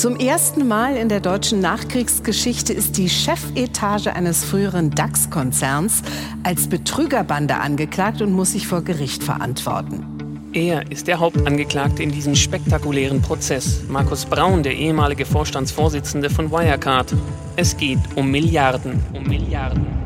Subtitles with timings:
[0.00, 6.00] Zum ersten Mal in der deutschen Nachkriegsgeschichte ist die Chefetage eines früheren DAX-Konzerns
[6.42, 10.50] als Betrügerbande angeklagt und muss sich vor Gericht verantworten.
[10.54, 13.82] Er ist der Hauptangeklagte in diesem spektakulären Prozess.
[13.90, 17.14] Markus Braun, der ehemalige Vorstandsvorsitzende von Wirecard.
[17.56, 19.99] Es geht um Milliarden, um Milliarden.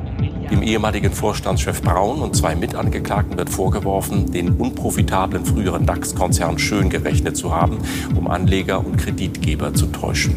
[0.50, 7.36] Dem ehemaligen Vorstandschef Braun und zwei Mitangeklagten wird vorgeworfen, den unprofitablen früheren DAX-Konzern schön gerechnet
[7.36, 7.78] zu haben,
[8.14, 10.34] um Anleger und Kreditgeber zu täuschen.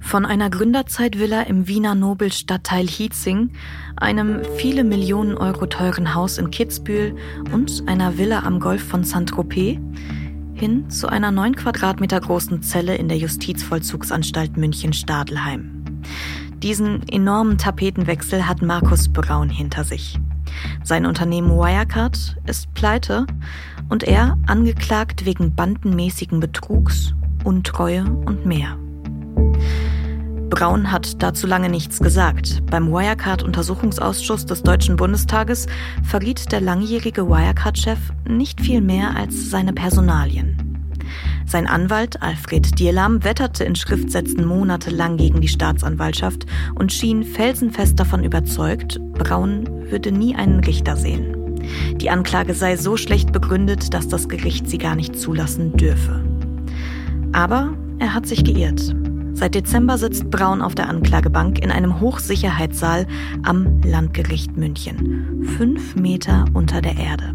[0.00, 3.50] Von einer Gründerzeitvilla im Wiener Nobelstadtteil Hietzing,
[3.96, 7.16] einem viele Millionen Euro teuren Haus in Kitzbühel
[7.52, 9.78] und einer Villa am Golf von Saint-Tropez
[10.58, 15.84] hin zu einer neun Quadratmeter großen Zelle in der Justizvollzugsanstalt München-Stadelheim.
[16.62, 20.18] Diesen enormen Tapetenwechsel hat Markus Braun hinter sich.
[20.82, 23.26] Sein Unternehmen Wirecard ist pleite
[23.88, 28.78] und er angeklagt wegen bandenmäßigen Betrugs, Untreue und mehr.
[30.56, 32.62] Braun hat dazu lange nichts gesagt.
[32.70, 35.66] Beim Wirecard-Untersuchungsausschuss des Deutschen Bundestages
[36.02, 40.56] verriet der langjährige Wirecard-Chef nicht viel mehr als seine Personalien.
[41.44, 48.24] Sein Anwalt Alfred Dierlam wetterte in Schriftsätzen monatelang gegen die Staatsanwaltschaft und schien felsenfest davon
[48.24, 51.60] überzeugt, Braun würde nie einen Richter sehen.
[51.98, 56.24] Die Anklage sei so schlecht begründet, dass das Gericht sie gar nicht zulassen dürfe.
[57.32, 58.96] Aber er hat sich geirrt.
[59.36, 63.06] Seit Dezember sitzt Braun auf der Anklagebank in einem Hochsicherheitssaal
[63.42, 67.34] am Landgericht München, fünf Meter unter der Erde.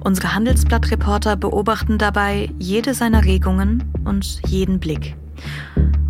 [0.00, 5.16] Unsere Handelsblattreporter beobachten dabei jede seiner Regungen und jeden Blick.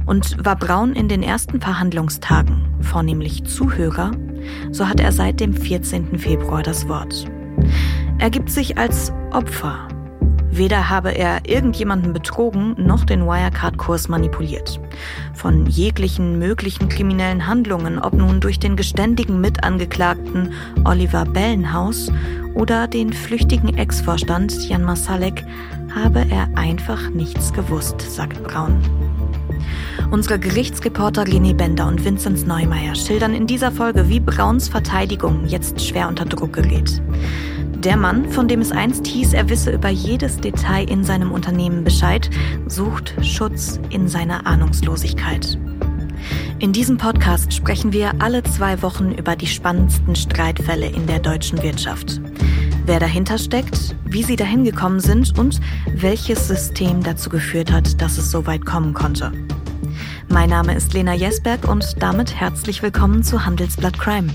[0.05, 4.11] Und war Braun in den ersten Verhandlungstagen vornehmlich Zuhörer,
[4.73, 6.19] so hat er seit dem 14.
[6.19, 7.27] Februar das Wort.
[8.19, 9.87] Er gibt sich als Opfer
[10.55, 14.79] Weder habe er irgendjemanden betrogen noch den Wirecard-Kurs manipuliert.
[15.33, 20.53] Von jeglichen möglichen kriminellen Handlungen, ob nun durch den geständigen Mitangeklagten
[20.85, 22.13] Oliver Bellenhaus
[22.53, 25.43] oder den flüchtigen Ex-Vorstand Jan Masalek,
[25.95, 28.77] habe er einfach nichts gewusst, sagt Braun.
[30.11, 35.81] Unsere Gerichtsreporter René Bender und Vinzenz Neumeier schildern in dieser Folge, wie Brauns Verteidigung jetzt
[35.81, 37.01] schwer unter Druck gerät.
[37.85, 41.83] Der Mann, von dem es einst hieß, er wisse über jedes Detail in seinem Unternehmen
[41.83, 42.31] Bescheid,
[42.69, 45.59] sucht Schutz in seiner Ahnungslosigkeit.
[46.61, 51.61] In diesem Podcast sprechen wir alle zwei Wochen über die spannendsten Streitfälle in der deutschen
[51.61, 52.21] Wirtschaft.
[52.87, 55.61] Wer dahinter steckt, wie sie dahin gekommen sind und
[55.93, 59.33] welches System dazu geführt hat, dass es so weit kommen konnte.
[60.29, 64.29] Mein Name ist Lena Jesberg und damit herzlich willkommen zu Handelsblatt Crime.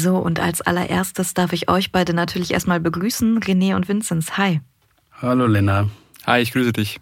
[0.00, 4.38] So, und als allererstes darf ich euch beide natürlich erstmal begrüßen, René und Vinzenz.
[4.38, 4.62] Hi.
[5.20, 5.90] Hallo Lena.
[6.26, 7.00] Hi, ich grüße dich.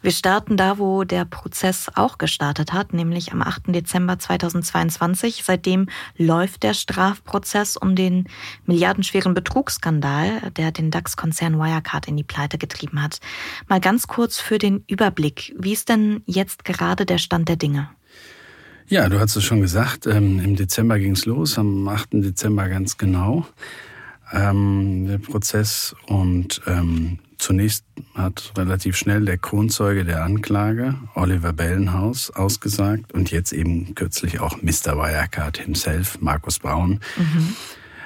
[0.00, 3.64] Wir starten da, wo der Prozess auch gestartet hat, nämlich am 8.
[3.74, 5.42] Dezember 2022.
[5.44, 8.28] Seitdem läuft der Strafprozess um den
[8.64, 13.20] milliardenschweren Betrugsskandal, der den DAX-Konzern Wirecard in die Pleite getrieben hat.
[13.68, 15.54] Mal ganz kurz für den Überblick.
[15.58, 17.90] Wie ist denn jetzt gerade der Stand der Dinge?
[18.88, 22.08] Ja, du hast es schon gesagt, ähm, im Dezember ging es los, am 8.
[22.12, 23.44] Dezember ganz genau,
[24.32, 25.96] ähm, der Prozess.
[26.06, 33.52] Und ähm, zunächst hat relativ schnell der Kronzeuge der Anklage, Oliver Bellenhaus, ausgesagt und jetzt
[33.52, 34.96] eben kürzlich auch Mr.
[34.96, 37.00] Wirecard himself, Markus Braun.
[37.16, 37.56] Mhm.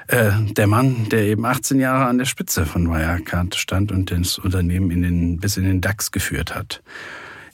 [0.06, 4.38] Äh, der Mann, der eben 18 Jahre an der Spitze von Wirecard stand und das
[4.38, 6.82] Unternehmen in den, bis in den DAX geführt hat.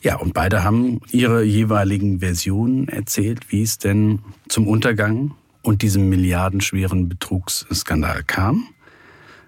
[0.03, 6.09] Ja, und beide haben ihre jeweiligen Versionen erzählt, wie es denn zum Untergang und diesem
[6.09, 8.69] milliardenschweren Betrugsskandal kam.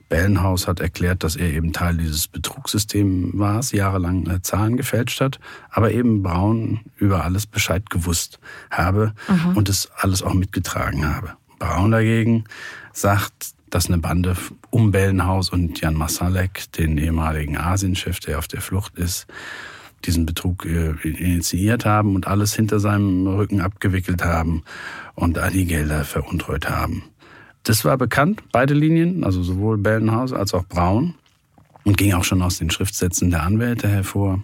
[0.09, 5.39] Bellenhaus hat erklärt, dass er eben Teil dieses Betrugssystems war, jahrelang äh, Zahlen gefälscht hat,
[5.71, 8.41] aber eben Braun über alles Bescheid gewusst
[8.71, 9.57] habe mhm.
[9.57, 11.35] und es alles auch mitgetragen habe.
[11.59, 12.45] Braun dagegen
[12.93, 14.35] sagt, dass eine Bande
[14.71, 19.27] um Bellenhaus und Jan Masalek, den ehemaligen Asienchef, der auf der Flucht ist,
[20.05, 24.63] diesen Betrug äh, initiiert haben und alles hinter seinem Rücken abgewickelt haben
[25.15, 27.05] und all die Gelder veruntreut haben.
[27.65, 31.15] Das war bekannt, beide Linien, also sowohl Bellenhaus als auch Braun
[31.85, 34.43] und ging auch schon aus den Schriftsätzen der Anwälte hervor.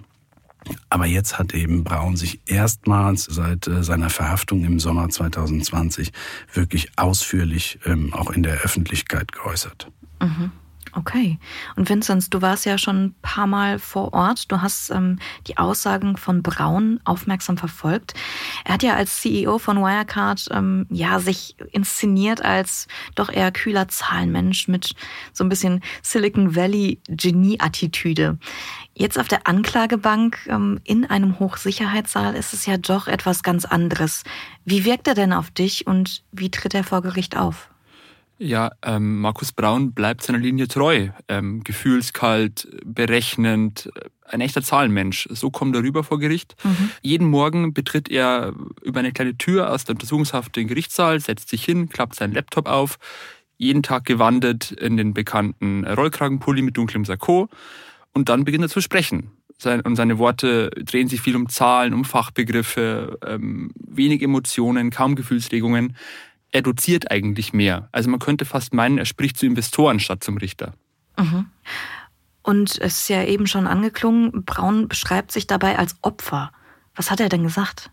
[0.89, 6.13] Aber jetzt hat eben Braun sich erstmals seit äh, seiner Verhaftung im Sommer 2020
[6.53, 9.91] wirklich ausführlich ähm, auch in der Öffentlichkeit geäußert.
[10.21, 10.53] Mhm.
[10.97, 11.39] Okay.
[11.75, 14.53] Und Vinzenz, du warst ja schon ein paar Mal vor Ort.
[14.53, 15.19] Du hast ähm,
[15.49, 18.15] die Aussagen von Braun aufmerksam verfolgt.
[18.65, 22.87] Er hat ja als CEO von Wirecard ähm, ja sich inszeniert als
[23.17, 24.95] doch eher kühler Zahlenmensch mit
[25.33, 28.39] so ein bisschen Silicon Valley Genie-Attitüde.
[28.95, 34.23] Jetzt auf der Anklagebank ähm, in einem Hochsicherheitssaal ist es ja doch etwas ganz anderes.
[34.65, 37.74] Wie wirkt er denn auf dich und wie tritt er vor Gericht auf?
[38.45, 41.09] Ja, ähm, Markus Braun bleibt seiner Linie treu.
[41.29, 43.89] Ähm, gefühlskalt, berechnend,
[44.27, 45.27] ein echter Zahlenmensch.
[45.31, 46.55] So kommt er rüber vor Gericht.
[46.63, 46.91] Mhm.
[47.01, 48.53] Jeden Morgen betritt er
[48.83, 52.69] über eine kleine Tür aus der Untersuchungshaft den Gerichtssaal, setzt sich hin, klappt seinen Laptop
[52.69, 52.99] auf,
[53.57, 57.49] jeden Tag gewandelt in den bekannten Rollkragenpulli mit dunklem Sakko
[58.13, 59.31] und dann beginnt er zu sprechen.
[59.85, 65.97] Und seine Worte drehen sich viel um Zahlen, um Fachbegriffe, ähm, wenig Emotionen, kaum Gefühlsregungen
[66.55, 67.89] er doziert eigentlich mehr.
[67.91, 70.75] Also man könnte fast meinen, er spricht zu Investoren statt zum Richter.
[71.19, 71.47] Mhm.
[72.43, 76.53] Und es ist ja eben schon angeklungen, Braun beschreibt sich dabei als Opfer.
[76.95, 77.91] Was hat er denn gesagt?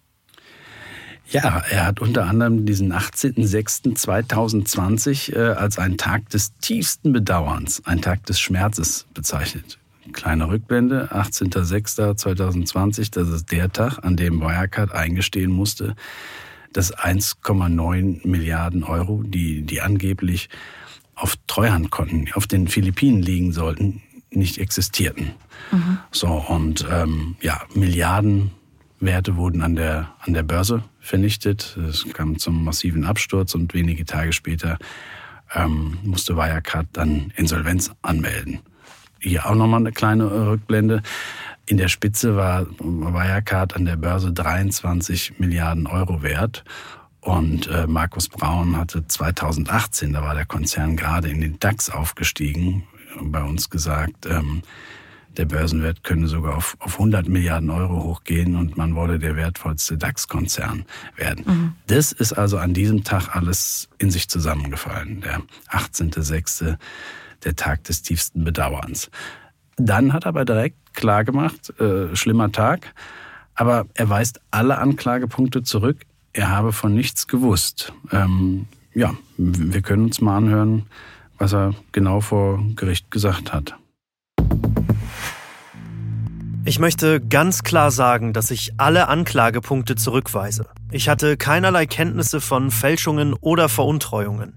[1.32, 8.02] Ja, er hat unter anderem diesen 18.06.2020 äh, als einen Tag des tiefsten Bedauerns, einen
[8.02, 9.80] Tag des Schmerzes bezeichnet.
[10.12, 15.96] Kleine Rückblende, 18.06.2020, das ist der Tag, an dem Wirecard eingestehen musste,
[16.74, 20.50] dass 1,9 Milliarden Euro, die, die angeblich
[21.16, 24.02] auf Treuhandkonten auf den Philippinen liegen sollten,
[24.32, 25.34] nicht existierten.
[25.72, 26.00] Mhm.
[26.12, 31.78] So, und ähm, ja, Milliardenwerte wurden an der, an der Börse vernichtet.
[31.90, 34.78] Es kam zum massiven Absturz und wenige Tage später
[35.54, 38.60] ähm, musste Wirecard dann Insolvenz anmelden.
[39.20, 41.04] Hier auch nochmal eine kleine Rückblende.
[41.72, 46.66] In der Spitze war Wirecard an der Börse 23 Milliarden Euro wert.
[47.22, 52.84] Und äh, Markus Braun hatte 2018, da war der Konzern gerade in den DAX aufgestiegen,
[53.22, 54.64] bei uns gesagt, ähm,
[55.38, 59.98] der Börsenwert könne sogar auf, auf 100 Milliarden Euro hochgehen und man wolle der wertvollste
[59.98, 60.84] DAX-Konzern
[61.16, 61.46] werden.
[61.48, 61.74] Mhm.
[61.88, 65.22] Das ist also an diesem Tag alles in sich zusammengefallen.
[65.22, 66.78] Der 18.06.,
[67.46, 69.10] der Tag des tiefsten Bedauerns.
[69.86, 72.94] Dann hat er aber direkt klar gemacht, äh, schlimmer Tag.
[73.56, 75.98] Aber er weist alle Anklagepunkte zurück.
[76.34, 77.92] Er habe von nichts gewusst.
[78.12, 80.86] Ähm, ja, wir können uns mal anhören,
[81.38, 83.76] was er genau vor Gericht gesagt hat.
[86.64, 90.68] Ich möchte ganz klar sagen, dass ich alle Anklagepunkte zurückweise.
[90.92, 94.54] Ich hatte keinerlei Kenntnisse von Fälschungen oder Veruntreuungen.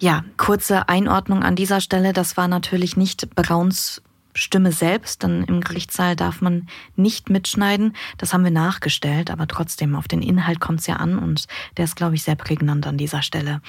[0.00, 2.14] Ja, kurze Einordnung an dieser Stelle.
[2.14, 4.02] Das war natürlich nicht Brauns
[4.34, 7.94] Stimme selbst, denn im Gerichtssaal darf man nicht mitschneiden.
[8.16, 11.84] Das haben wir nachgestellt, aber trotzdem auf den Inhalt kommt es ja an und der
[11.84, 13.60] ist, glaube ich, sehr prägnant an dieser Stelle.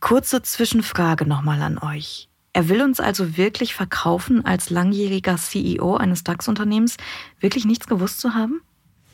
[0.00, 2.28] Kurze Zwischenfrage nochmal an euch.
[2.52, 6.96] Er will uns also wirklich verkaufen, als langjähriger CEO eines DAX-Unternehmens
[7.38, 8.62] wirklich nichts gewusst zu haben?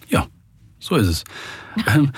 [0.09, 0.27] Ja,
[0.79, 1.25] so ist es.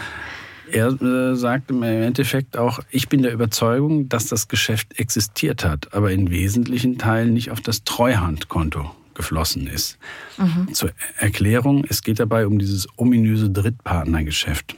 [0.73, 5.95] Er äh, sagt im Endeffekt auch, ich bin der Überzeugung, dass das Geschäft existiert hat,
[5.95, 9.99] aber in wesentlichen Teilen nicht auf das Treuhandkonto geflossen ist.
[10.37, 10.73] Mhm.
[10.73, 14.77] Zur Erklärung, es geht dabei um dieses ominöse Drittpartnergeschäft,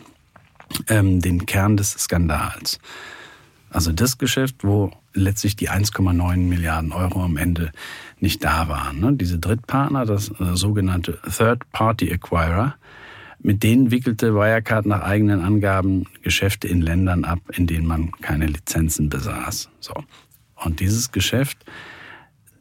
[0.88, 2.78] ähm, den Kern des Skandals.
[3.70, 7.70] Also das Geschäft, wo letztlich die 1,9 Milliarden Euro am Ende
[8.18, 9.00] nicht da waren.
[9.00, 9.12] Ne?
[9.14, 12.74] Diese Drittpartner, das äh, sogenannte Third-Party Acquirer,
[13.42, 18.46] mit denen wickelte Wirecard nach eigenen Angaben Geschäfte in Ländern ab, in denen man keine
[18.46, 19.70] Lizenzen besaß.
[19.80, 19.94] So.
[20.56, 21.58] Und dieses Geschäft,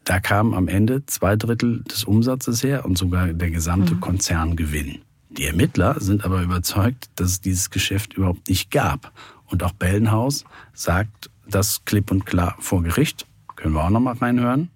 [0.05, 3.99] da kamen am Ende zwei Drittel des Umsatzes her und sogar der gesamte mhm.
[3.99, 4.99] Konzerngewinn.
[5.29, 9.11] Die Ermittler sind aber überzeugt, dass es dieses Geschäft überhaupt nicht gab.
[9.45, 13.27] Und auch Bellenhaus sagt das klipp und klar vor Gericht.
[13.55, 14.69] Können wir auch noch mal reinhören?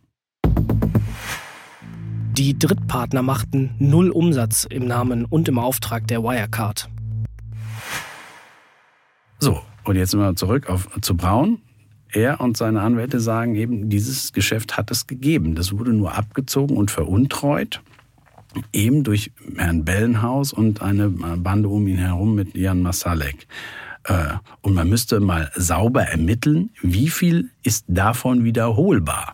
[2.38, 6.90] Die Drittpartner machten null Umsatz im Namen und im Auftrag der Wirecard.
[9.38, 11.60] So, und jetzt wir zurück auf, zu Braun.
[12.12, 15.54] Er und seine Anwälte sagen eben, dieses Geschäft hat es gegeben.
[15.54, 17.82] Das wurde nur abgezogen und veruntreut,
[18.72, 23.46] eben durch Herrn Bellenhaus und eine Bande um ihn herum mit Jan Masalek.
[24.06, 29.34] Äh, und man müsste mal sauber ermitteln, wie viel ist davon wiederholbar.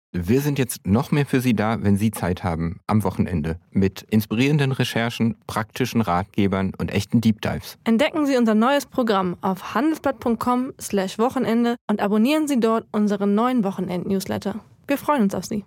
[0.13, 4.01] Wir sind jetzt noch mehr für Sie da, wenn Sie Zeit haben, am Wochenende, mit
[4.09, 7.77] inspirierenden Recherchen, praktischen Ratgebern und echten Deep Dives.
[7.85, 14.55] Entdecken Sie unser neues Programm auf handelsblatt.com/wochenende und abonnieren Sie dort unseren neuen Wochenend-Newsletter.
[14.85, 15.63] Wir freuen uns auf Sie.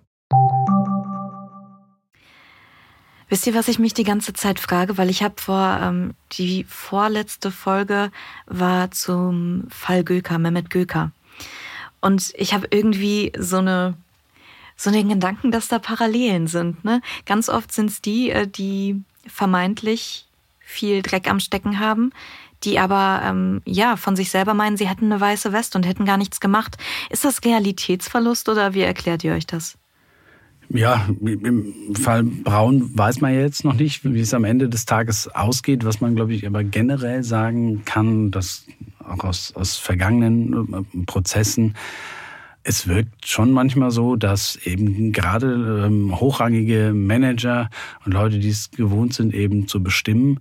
[3.27, 4.99] Wisst ihr, was ich mich die ganze Zeit frage?
[4.99, 8.11] Weil ich habe vor, ähm, die vorletzte Folge
[8.45, 11.11] war zum Fall Göker, Mehmet Göker.
[11.99, 13.95] Und ich habe irgendwie so eine
[14.75, 16.83] so den Gedanken, dass da Parallelen sind.
[16.83, 17.01] Ne?
[17.25, 20.27] Ganz oft sind es die, äh, die vermeintlich
[20.59, 22.11] viel Dreck am Stecken haben,
[22.63, 26.05] die aber ähm, ja von sich selber meinen, sie hätten eine weiße Weste und hätten
[26.05, 26.77] gar nichts gemacht.
[27.09, 29.77] Ist das Realitätsverlust oder wie erklärt ihr euch das?
[30.69, 35.27] Ja, im Fall Braun weiß man jetzt noch nicht, wie es am Ende des Tages
[35.27, 35.85] ausgeht.
[35.85, 38.65] Was man, glaube ich, aber generell sagen kann, dass
[39.07, 41.75] auch aus, aus vergangenen äh, Prozessen
[42.67, 47.69] es wirkt schon manchmal so, dass eben gerade ähm, hochrangige Manager
[48.05, 50.39] und Leute, die es gewohnt sind, eben zu bestimmen,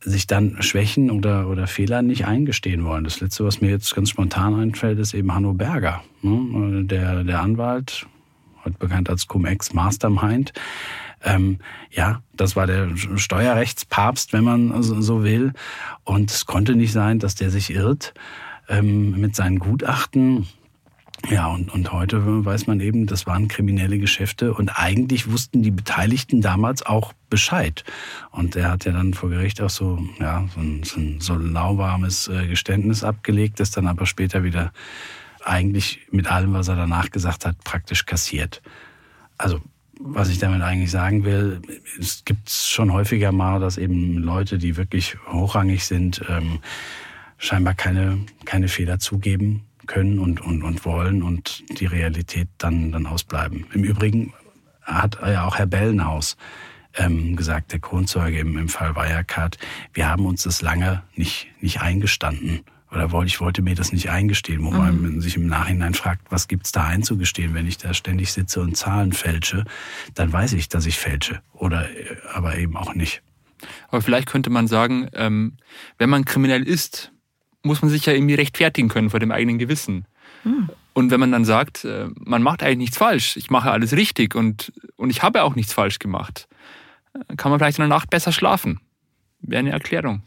[0.00, 3.04] sich dann Schwächen oder, oder Fehler nicht eingestehen wollen.
[3.04, 6.84] Das Letzte, was mir jetzt ganz spontan einfällt, ist eben Hanno Berger, ne?
[6.84, 8.06] der, der Anwalt,
[8.64, 10.52] heute bekannt als Cum-Ex Mastermind.
[11.22, 11.58] Ähm,
[11.92, 15.52] ja, das war der Steuerrechtspapst, wenn man so will.
[16.02, 18.14] Und es konnte nicht sein, dass der sich irrt
[18.68, 20.48] ähm, mit seinen Gutachten.
[21.30, 25.70] Ja, und, und heute weiß man eben, das waren kriminelle Geschäfte und eigentlich wussten die
[25.70, 27.84] Beteiligten damals auch Bescheid.
[28.32, 31.34] Und er hat ja dann vor Gericht auch so, ja, so ein, so ein so
[31.36, 34.72] lauwarmes äh, Geständnis abgelegt, das dann aber später wieder
[35.44, 38.60] eigentlich mit allem, was er danach gesagt hat, praktisch kassiert.
[39.38, 39.60] Also,
[40.00, 41.62] was ich damit eigentlich sagen will,
[42.00, 46.58] es gibt schon häufiger mal, dass eben Leute, die wirklich hochrangig sind, ähm,
[47.38, 53.06] scheinbar keine, keine Fehler zugeben können und, und, und wollen und die Realität dann, dann
[53.06, 53.66] ausbleiben.
[53.72, 54.32] Im Übrigen
[54.82, 56.36] hat ja auch Herr Bellenhaus
[56.94, 59.58] ähm, gesagt, der Kronzeuge im, im Fall Wirecard,
[59.92, 62.60] wir haben uns das lange nicht, nicht eingestanden.
[62.90, 64.76] Oder wollte, ich wollte mir das nicht eingestehen, wo mhm.
[64.76, 68.76] man sich im Nachhinein fragt, was gibt's da einzugestehen, wenn ich da ständig sitze und
[68.76, 69.64] Zahlen fälsche,
[70.14, 71.40] dann weiß ich, dass ich fälsche.
[71.54, 73.22] Oder äh, aber eben auch nicht.
[73.88, 75.56] Aber vielleicht könnte man sagen, ähm,
[75.96, 77.11] wenn man kriminell ist,
[77.62, 80.06] muss man sich ja irgendwie rechtfertigen können vor dem eigenen Gewissen.
[80.42, 80.68] Hm.
[80.94, 84.34] Und wenn man dann sagt, äh, man macht eigentlich nichts falsch, ich mache alles richtig
[84.34, 86.48] und, und ich habe auch nichts falsch gemacht,
[87.14, 88.80] äh, kann man vielleicht in der Nacht besser schlafen.
[89.40, 90.22] Wäre eine Erklärung.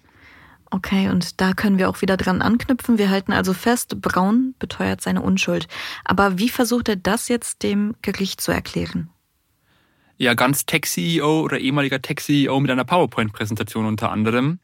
[0.72, 2.98] Okay, und da können wir auch wieder dran anknüpfen.
[2.98, 5.68] Wir halten also fest, Braun beteuert seine Unschuld.
[6.04, 9.10] Aber wie versucht er das jetzt dem Gericht zu erklären?
[10.18, 14.60] Ja, ganz Tech-CEO oder ehemaliger Tech-CEO mit einer PowerPoint-Präsentation unter anderem.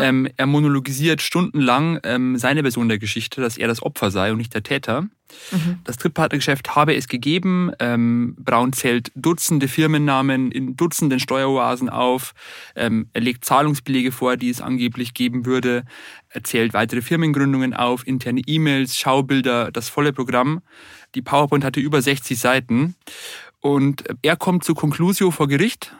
[0.00, 4.38] Ähm, er monologisiert stundenlang ähm, seine Version der Geschichte, dass er das Opfer sei und
[4.38, 5.02] nicht der Täter.
[5.50, 5.78] Mhm.
[5.84, 7.72] Das Drittpartnergeschäft habe es gegeben.
[7.80, 12.34] Ähm, Braun zählt Dutzende Firmennamen in Dutzenden Steueroasen auf.
[12.76, 15.84] Ähm, er legt Zahlungsbelege vor, die es angeblich geben würde.
[16.28, 20.62] Er zählt weitere Firmengründungen auf, interne E-Mails, Schaubilder, das volle Programm.
[21.14, 22.94] Die PowerPoint hatte über 60 Seiten.
[23.60, 25.92] Und er kommt zu Conclusio vor Gericht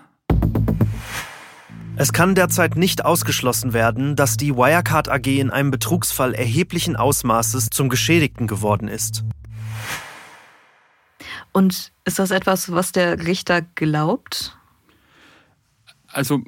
[1.99, 7.71] es kann derzeit nicht ausgeschlossen werden, dass die Wirecard AG in einem Betrugsfall erheblichen Ausmaßes
[7.71, 9.25] zum Geschädigten geworden ist.
[11.53, 14.56] Und ist das etwas, was der Richter glaubt?
[16.17, 16.41] Also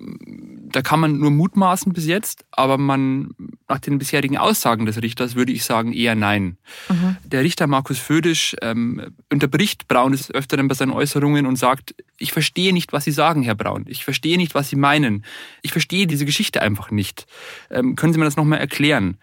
[0.73, 3.35] da kann man nur mutmaßen bis jetzt, aber man
[3.69, 6.57] nach den bisherigen Aussagen des Richters würde ich sagen eher nein.
[6.89, 7.19] Mhm.
[7.23, 12.33] Der Richter Markus Födisch ähm, unterbricht Braun des Öfteren bei seinen Äußerungen und sagt, ich
[12.33, 13.85] verstehe nicht, was Sie sagen, Herr Braun.
[13.89, 15.27] Ich verstehe nicht, was Sie meinen.
[15.61, 17.27] Ich verstehe diese Geschichte einfach nicht.
[17.71, 19.19] Ähm, können Sie mir das nochmal erklären?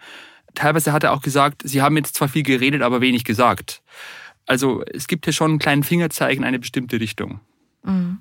[0.54, 3.82] Teilweise hat er auch gesagt, Sie haben jetzt zwar viel geredet, aber wenig gesagt.
[4.46, 7.40] Also es gibt hier schon einen kleinen Fingerzeig in eine bestimmte Richtung.
[7.86, 8.18] Mhm.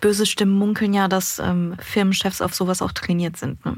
[0.00, 3.64] Böse Stimmen munkeln ja, dass ähm, Firmenchefs auf sowas auch trainiert sind.
[3.64, 3.76] Ne?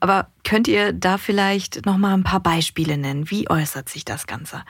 [0.00, 3.30] Aber könnt ihr da vielleicht noch mal ein paar Beispiele nennen?
[3.30, 4.62] Wie äußert sich das Ganze?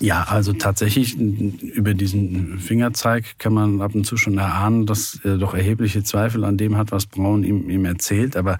[0.00, 5.36] Ja, also tatsächlich über diesen Fingerzeig kann man ab und zu schon erahnen, dass er
[5.36, 8.36] doch erhebliche Zweifel an dem hat, was Braun ihm, ihm erzählt.
[8.36, 8.56] Aber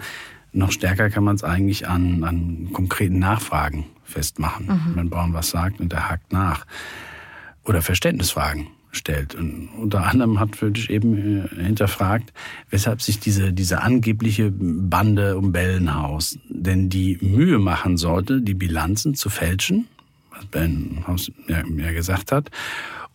[0.53, 4.67] noch stärker kann man es eigentlich an, an konkreten Nachfragen festmachen.
[4.67, 4.97] Mhm.
[4.97, 6.67] Wenn Braun was sagt und er hakt nach.
[7.65, 9.35] Oder Verständnisfragen stellt.
[9.35, 12.33] Und unter anderem hat Fötisch eben äh, hinterfragt,
[12.71, 19.15] weshalb sich diese, diese angebliche Bande um Bellenhaus denn die Mühe machen sollte, die Bilanzen
[19.15, 19.87] zu fälschen,
[20.31, 22.51] was Bellenhaus ja, ja gesagt hat,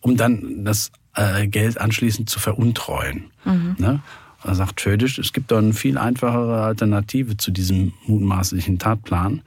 [0.00, 3.24] um dann das äh, Geld anschließend zu veruntreuen.
[3.44, 3.76] Mhm.
[3.78, 4.00] Ne?
[4.42, 9.42] Da sagt Fötisch, es gibt doch eine viel einfachere Alternative zu diesem mutmaßlichen Tatplan,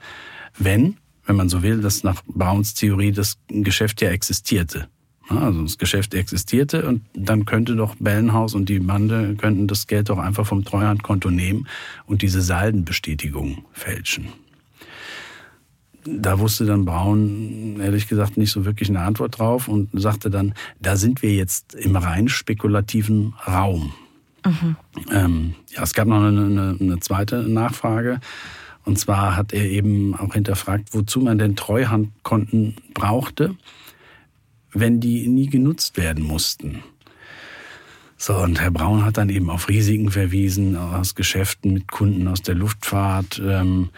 [0.58, 4.88] wenn, wenn man so will, dass nach Browns Theorie das Geschäft ja existierte.
[5.38, 10.08] Also das Geschäft existierte und dann könnte doch Bellenhaus und die Bande könnten das Geld
[10.08, 11.68] doch einfach vom Treuhandkonto nehmen
[12.06, 14.28] und diese Saldenbestätigung fälschen.
[16.04, 20.54] Da wusste dann Braun ehrlich gesagt nicht so wirklich eine Antwort drauf und sagte dann,
[20.80, 23.92] da sind wir jetzt im rein spekulativen Raum.
[24.44, 24.76] Mhm.
[25.12, 28.18] Ähm, ja, es gab noch eine, eine, eine zweite Nachfrage.
[28.84, 33.54] Und zwar hat er eben auch hinterfragt, wozu man denn Treuhandkonten brauchte
[34.72, 36.82] wenn die nie genutzt werden mussten.
[38.16, 42.42] So, und Herr Braun hat dann eben auf Risiken verwiesen aus Geschäften mit Kunden aus
[42.42, 43.40] der Luftfahrt.
[43.42, 43.88] Ähm,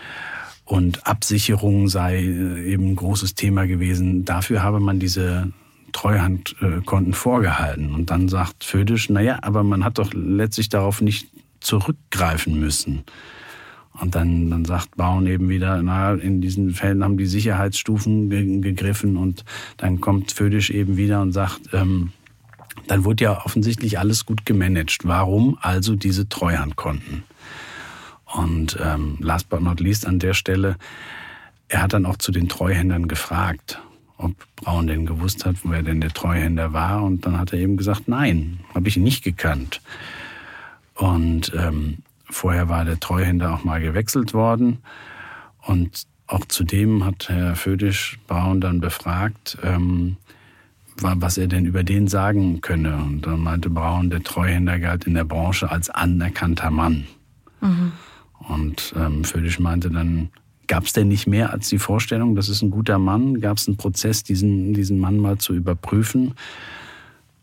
[0.64, 4.24] und Absicherung sei äh, eben ein großes Thema gewesen.
[4.24, 5.52] Dafür habe man diese
[5.92, 7.92] Treuhandkonten vorgehalten.
[7.92, 11.28] Und dann sagt Födisch, naja, aber man hat doch letztlich darauf nicht
[11.60, 13.02] zurückgreifen müssen.
[14.00, 18.60] Und dann, dann sagt Bauen eben wieder, na, in diesen Fällen haben die Sicherheitsstufen ge
[18.60, 19.44] gegriffen und
[19.76, 22.12] dann kommt Födisch eben wieder und sagt, ähm,
[22.88, 25.00] dann wurde ja offensichtlich alles gut gemanagt.
[25.04, 27.24] Warum also diese Treuhandkonten?
[28.24, 30.76] Und ähm, last but not least an der Stelle,
[31.68, 33.80] er hat dann auch zu den Treuhändern gefragt,
[34.16, 37.02] ob Braun denn gewusst hat, wer denn der Treuhänder war.
[37.02, 39.82] Und dann hat er eben gesagt, nein, habe ich nicht gekannt.
[40.94, 41.98] Und ähm,
[42.32, 44.78] Vorher war der Treuhänder auch mal gewechselt worden.
[45.58, 50.16] Und auch zudem hat Herr Födisch Braun dann befragt, ähm,
[50.96, 52.96] was er denn über den sagen könne.
[52.96, 57.06] Und dann meinte Braun, der Treuhänder galt in der Branche als anerkannter Mann.
[57.60, 57.92] Mhm.
[58.48, 60.30] Und ähm, Födisch meinte dann,
[60.68, 63.40] gab es denn nicht mehr als die Vorstellung, das ist ein guter Mann?
[63.40, 66.34] Gab es einen Prozess, diesen, diesen Mann mal zu überprüfen?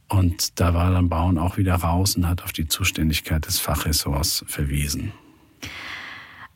[0.10, 4.44] Und da war dann Braun auch wieder raus und hat auf die Zuständigkeit des Fachressorts
[4.48, 5.14] verwiesen.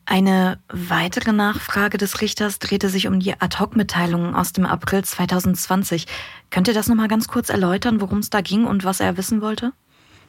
[0.06, 6.06] Eine weitere Nachfrage des Richters drehte sich um die Ad-Hoc-Mitteilung aus dem April 2020.
[6.50, 9.40] Könnt ihr das nochmal ganz kurz erläutern, worum es da ging und was er wissen
[9.40, 9.72] wollte?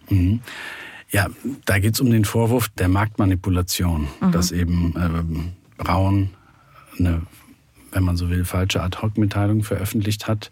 [0.09, 0.39] Mhm.
[1.09, 1.27] Ja,
[1.65, 4.31] da geht es um den Vorwurf der Marktmanipulation, mhm.
[4.31, 6.29] dass eben äh, Braun
[6.97, 7.23] eine,
[7.91, 10.51] wenn man so will, falsche Ad-Hoc-Mitteilung veröffentlicht hat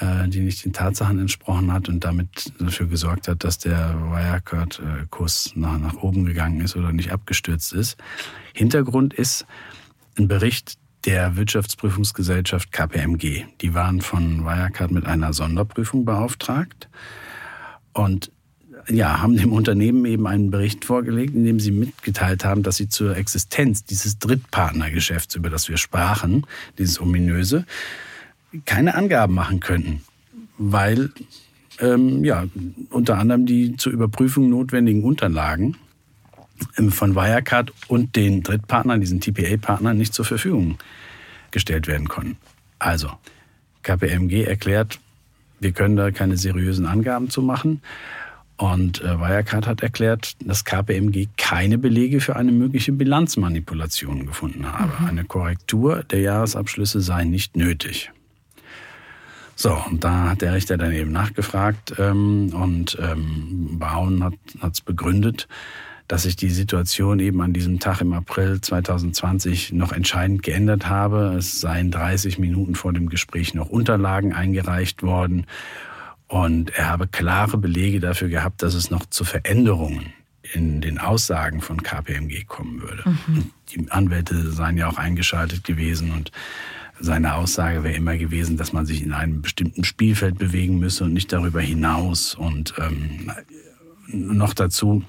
[0.00, 5.78] die nicht den Tatsachen entsprochen hat und damit dafür gesorgt hat, dass der Wirecard-Kurs nach,
[5.78, 7.96] nach oben gegangen ist oder nicht abgestürzt ist.
[8.54, 9.44] Hintergrund ist
[10.16, 13.44] ein Bericht der Wirtschaftsprüfungsgesellschaft KPMG.
[13.60, 16.88] Die waren von Wirecard mit einer Sonderprüfung beauftragt
[17.92, 18.30] und
[18.88, 22.88] ja, haben dem Unternehmen eben einen Bericht vorgelegt, in dem sie mitgeteilt haben, dass sie
[22.88, 26.46] zur Existenz dieses Drittpartnergeschäfts, über das wir sprachen,
[26.78, 27.66] dieses ominöse,
[28.64, 30.02] keine Angaben machen könnten,
[30.56, 31.10] weil
[31.80, 32.44] ähm, ja,
[32.90, 35.76] unter anderem die zur Überprüfung notwendigen Unterlagen
[36.76, 40.78] ähm, von Wirecard und den Drittpartnern, diesen TPA-Partnern, nicht zur Verfügung
[41.50, 42.36] gestellt werden konnten.
[42.78, 43.10] Also,
[43.82, 44.98] KPMG erklärt,
[45.60, 47.80] wir können da keine seriösen Angaben zu machen.
[48.56, 54.92] Und äh, Wirecard hat erklärt, dass KPMG keine Belege für eine mögliche Bilanzmanipulation gefunden habe.
[55.00, 55.06] Mhm.
[55.06, 58.10] Eine Korrektur der Jahresabschlüsse sei nicht nötig.
[59.60, 64.80] So, und da hat der Richter dann eben nachgefragt ähm, und ähm, Braun hat es
[64.80, 65.48] begründet,
[66.06, 71.34] dass sich die Situation eben an diesem Tag im April 2020 noch entscheidend geändert habe.
[71.36, 75.44] Es seien 30 Minuten vor dem Gespräch noch Unterlagen eingereicht worden
[76.28, 80.12] und er habe klare Belege dafür gehabt, dass es noch zu Veränderungen
[80.52, 83.02] in den Aussagen von KPMG kommen würde.
[83.04, 83.50] Mhm.
[83.70, 86.30] Die Anwälte seien ja auch eingeschaltet gewesen und
[87.00, 91.12] seine Aussage wäre immer gewesen, dass man sich in einem bestimmten Spielfeld bewegen müsse und
[91.12, 92.34] nicht darüber hinaus.
[92.34, 93.30] Und ähm,
[94.08, 95.02] noch dazu,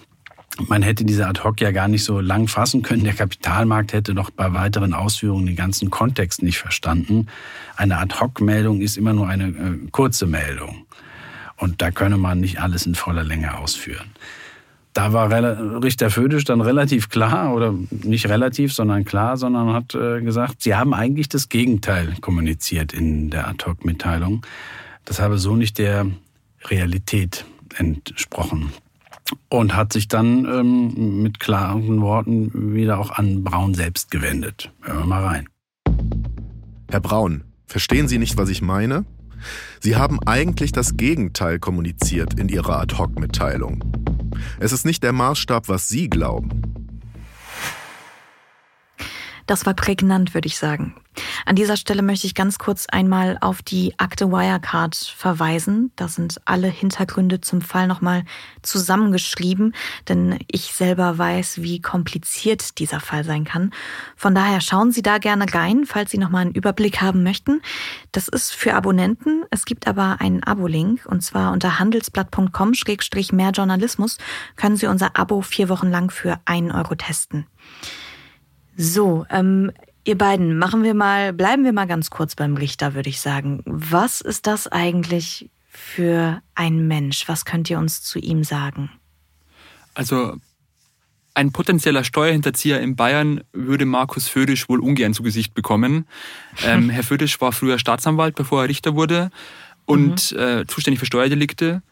[0.68, 3.04] man hätte diese Ad-Hoc ja gar nicht so lang fassen können.
[3.04, 7.28] Der Kapitalmarkt hätte doch bei weiteren Ausführungen den ganzen Kontext nicht verstanden.
[7.76, 10.86] Eine Ad-Hoc-Meldung ist immer nur eine äh, kurze Meldung.
[11.58, 14.10] Und da könne man nicht alles in voller Länge ausführen
[14.94, 15.30] da war
[15.84, 20.76] Richter Födisch dann relativ klar, oder nicht relativ, sondern klar, sondern hat äh, gesagt, sie
[20.76, 24.46] haben eigentlich das Gegenteil kommuniziert in der Ad-Hoc-Mitteilung.
[25.06, 26.08] Das habe so nicht der
[26.66, 27.46] Realität
[27.78, 28.72] entsprochen.
[29.48, 34.72] Und hat sich dann ähm, mit klaren Worten wieder auch an Braun selbst gewendet.
[34.82, 35.50] Hören wir mal rein.
[36.90, 39.06] Herr Braun, verstehen Sie nicht, was ich meine?
[39.80, 43.84] Sie haben eigentlich das Gegenteil kommuniziert in Ihrer Ad-Hoc-Mitteilung.
[44.60, 46.89] Es ist nicht der Maßstab, was Sie glauben.
[49.50, 50.94] Das war prägnant, würde ich sagen.
[51.44, 55.92] An dieser Stelle möchte ich ganz kurz einmal auf die Akte Wirecard verweisen.
[55.96, 58.26] Da sind alle Hintergründe zum Fall nochmal
[58.62, 59.74] zusammengeschrieben,
[60.08, 63.72] denn ich selber weiß, wie kompliziert dieser Fall sein kann.
[64.16, 67.64] Von daher schauen Sie da gerne rein, falls Sie nochmal einen Überblick haben möchten.
[68.12, 69.46] Das ist für Abonnenten.
[69.50, 74.20] Es gibt aber einen Abo-Link und zwar unter handelsblatt.com-mehr Journalismus
[74.56, 77.48] können Sie unser Abo vier Wochen lang für einen Euro testen.
[78.82, 79.72] So, ähm,
[80.06, 83.62] Ihr beiden, machen wir mal, bleiben wir mal ganz kurz beim Richter, würde ich sagen.
[83.66, 87.28] Was ist das eigentlich für ein Mensch?
[87.28, 88.90] Was könnt ihr uns zu ihm sagen?
[89.94, 90.38] Also
[91.36, 96.08] ein potenzieller Steuerhinterzieher in Bayern würde Markus Födisch wohl ungern zu Gesicht bekommen.
[96.66, 99.30] Ähm, Herr Födisch war früher Staatsanwalt, bevor er Richter wurde
[99.86, 100.40] und mhm.
[100.40, 101.84] äh, zuständig für Steuerdelikte.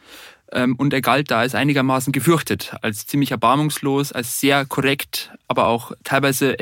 [0.52, 5.68] Ähm, und er galt da als einigermaßen gefürchtet, als ziemlich erbarmungslos, als sehr korrekt, aber
[5.68, 6.58] auch teilweise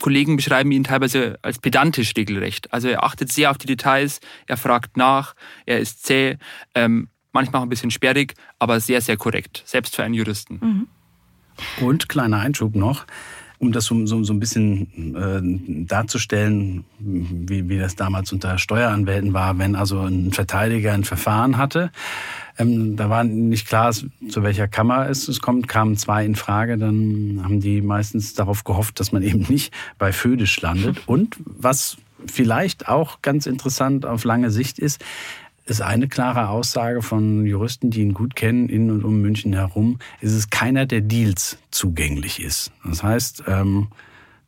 [0.00, 2.72] Kollegen beschreiben ihn teilweise als pedantisch regelrecht.
[2.72, 5.34] Also er achtet sehr auf die Details, er fragt nach,
[5.66, 6.38] er ist zäh,
[6.74, 10.58] ähm, manchmal auch ein bisschen sperrig, aber sehr, sehr korrekt, selbst für einen Juristen.
[10.60, 10.88] Mhm.
[11.84, 13.06] Und kleiner Einschub noch,
[13.58, 19.32] um das so, so, so ein bisschen äh, darzustellen, wie, wie das damals unter Steueranwälten
[19.32, 21.90] war, wenn also ein Verteidiger ein Verfahren hatte,
[22.58, 26.78] ähm, da war nicht klar, zu welcher Kammer es, es kommt, kamen zwei in Frage.
[26.78, 31.02] Dann haben die meistens darauf gehofft, dass man eben nicht bei Födisch landet.
[31.06, 35.04] Und was vielleicht auch ganz interessant auf lange Sicht ist,
[35.66, 39.98] ist eine klare Aussage von Juristen, die ihn gut kennen, in und um München herum,
[40.20, 42.70] ist es keiner der Deals zugänglich ist.
[42.84, 43.88] Das heißt, ähm,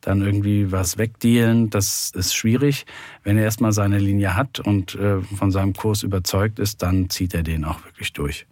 [0.01, 2.85] dann irgendwie was wegdealen, das ist schwierig.
[3.23, 7.33] Wenn er erstmal seine Linie hat und äh, von seinem Kurs überzeugt ist, dann zieht
[7.33, 8.45] er den auch wirklich durch.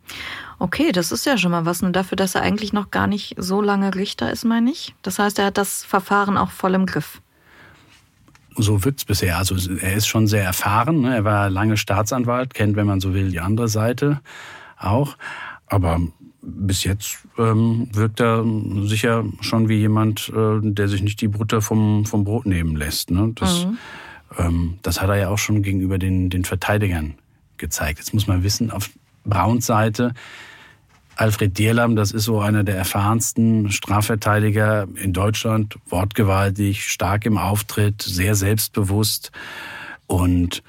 [0.60, 1.82] Okay, das ist ja schon mal was.
[1.82, 4.96] Nur dafür, dass er eigentlich noch gar nicht so lange Richter ist, meine ich.
[5.02, 7.22] Das heißt, er hat das Verfahren auch voll im Griff.
[8.58, 9.38] So wirkt es bisher.
[9.38, 11.02] Also er ist schon sehr erfahren.
[11.02, 11.16] Ne?
[11.16, 14.22] Er war lange Staatsanwalt, kennt, wenn man so will, die andere Seite
[14.78, 15.18] auch.
[15.68, 16.00] Aber
[16.42, 18.46] bis jetzt ähm, wirkt er
[18.84, 23.12] sicher schon wie jemand, äh, der sich nicht die Butter vom, vom Brot nehmen lässt.
[23.12, 23.32] Ne?
[23.36, 23.78] Das, mhm.
[24.38, 27.16] ähm, das hat er ja auch schon gegenüber den, den Verteidigern
[27.58, 28.00] gezeigt.
[28.00, 28.90] Jetzt muss man wissen, auf
[29.26, 30.14] Brauns Seite,
[31.16, 38.02] Alfred Dierlam, das ist so einer der erfahrensten Strafverteidiger in Deutschland, wortgewaltig, stark im Auftritt,
[38.02, 39.32] sehr selbstbewusst
[40.08, 40.64] und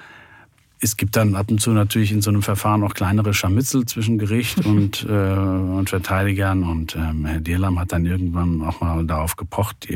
[0.78, 4.18] es gibt dann ab und zu natürlich in so einem Verfahren auch kleinere Scharmützel zwischen
[4.18, 6.64] Gericht und, äh, und Verteidigern.
[6.64, 9.88] Und ähm, Herr Dierlam hat dann irgendwann auch mal darauf gepocht.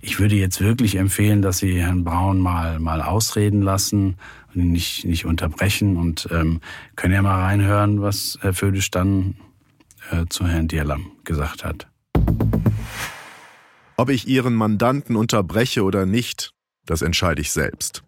[0.00, 4.16] Ich würde jetzt wirklich empfehlen, dass Sie Herrn Braun mal, mal ausreden lassen
[4.54, 5.96] und ihn nicht, nicht unterbrechen.
[5.96, 6.60] Und ähm,
[6.96, 9.36] können ja mal reinhören, was Herr Födisch dann
[10.10, 11.88] äh, zu Herrn Dierlam gesagt hat.
[13.96, 16.52] Ob ich Ihren Mandanten unterbreche oder nicht,
[16.86, 18.04] das entscheide ich selbst.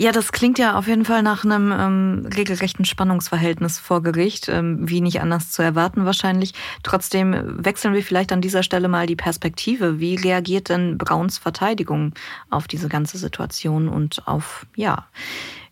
[0.00, 4.88] Ja, das klingt ja auf jeden Fall nach einem ähm, regelrechten Spannungsverhältnis vor Gericht, ähm,
[4.88, 6.54] wie nicht anders zu erwarten wahrscheinlich.
[6.84, 7.34] Trotzdem
[7.64, 9.98] wechseln wir vielleicht an dieser Stelle mal die Perspektive.
[9.98, 12.14] Wie reagiert denn Brauns Verteidigung
[12.48, 15.08] auf diese ganze Situation und auf, ja,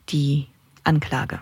[0.09, 0.49] die
[0.83, 1.41] Anklage?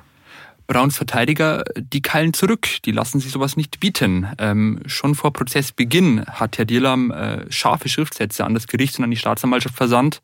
[0.67, 4.29] Brauns Verteidiger, die keilen zurück, die lassen sich sowas nicht bieten.
[4.39, 9.11] Ähm, schon vor Prozessbeginn hat Herr Dierlam äh, scharfe Schriftsätze an das Gericht und an
[9.11, 10.23] die Staatsanwaltschaft versandt.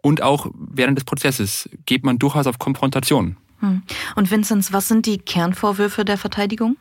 [0.00, 3.36] Und auch während des Prozesses geht man durchaus auf Konfrontation.
[3.60, 3.82] Hm.
[4.16, 6.76] Und Vinzenz, was sind die Kernvorwürfe der Verteidigung?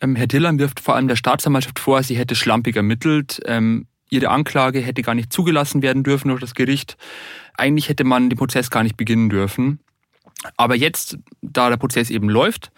[0.00, 3.40] Ähm, Herr Dillern wirft vor allem der Staatsanwaltschaft vor, sie hätte schlampig ermittelt.
[3.46, 6.96] Ähm, ihre Anklage hätte gar nicht zugelassen werden dürfen durch das Gericht.
[7.54, 9.80] Eigentlich hätte man den Prozess gar nicht beginnen dürfen.
[10.56, 12.70] Aber jetzt, da der Prozess eben läuft,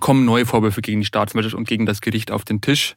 [0.00, 2.96] kommen neue Vorwürfe gegen die Staatsanwaltschaft und gegen das Gericht auf den Tisch.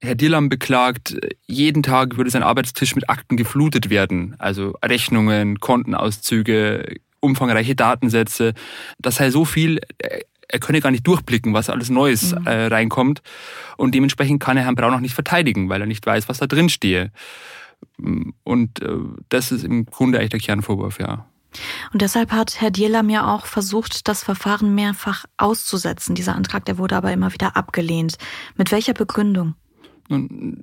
[0.00, 4.36] Herr Dillam beklagt, jeden Tag würde sein Arbeitstisch mit Akten geflutet werden.
[4.38, 8.54] Also Rechnungen, Kontenauszüge, umfangreiche Datensätze.
[8.98, 9.80] Das sei so viel,
[10.48, 12.46] er könne gar nicht durchblicken, was alles Neues mhm.
[12.46, 13.22] äh, reinkommt.
[13.76, 16.46] Und dementsprechend kann er Herrn Braun auch nicht verteidigen, weil er nicht weiß, was da
[16.46, 17.12] drin stehe.
[18.44, 18.88] Und äh,
[19.28, 21.26] das ist im Grunde echt der Kernvorwurf, ja.
[21.92, 26.14] Und deshalb hat Herr Dierlam ja auch versucht, das Verfahren mehrfach auszusetzen.
[26.14, 28.18] Dieser Antrag, der wurde aber immer wieder abgelehnt.
[28.56, 29.54] Mit welcher Begründung?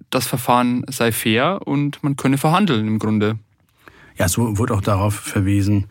[0.09, 3.37] das Verfahren sei fair und man könne verhandeln im Grunde.
[4.17, 5.85] Ja, so wurde auch darauf verwiesen,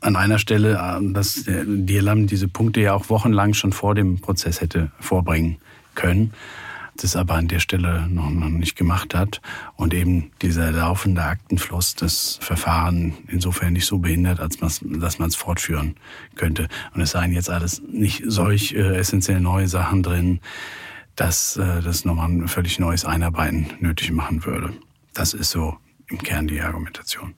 [0.00, 4.60] an einer Stelle, äh, dass Dielam diese Punkte ja auch wochenlang schon vor dem Prozess
[4.60, 5.56] hätte vorbringen
[5.94, 6.32] können,
[6.96, 9.40] das aber an der Stelle noch, noch nicht gemacht hat
[9.76, 15.36] und eben dieser laufende Aktenfluss das Verfahren insofern nicht so behindert, als dass man es
[15.36, 15.96] fortführen
[16.36, 16.68] könnte.
[16.94, 20.40] Und es seien jetzt alles nicht solch äh, essentiell neue Sachen drin,
[21.16, 24.72] dass äh, das nochmal ein völlig neues Einarbeiten nötig machen würde.
[25.12, 25.76] Das ist so
[26.06, 27.34] im Kern die Argumentation.